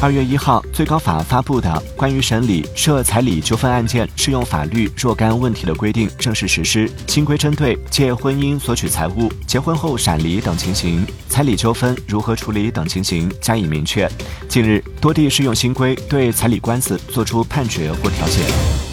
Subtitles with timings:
[0.00, 14.08] 二月一号最高法发布的关于审理涉彩礼纠纷案件适用法律若干问题的规定正式实施新规针对借婚姻索取财物结婚后闪离等情形彩礼纠纷如何处理等情形加以明确。
[14.48, 18.87] 近日多地适用新规对彩礼官司作出判决或调解。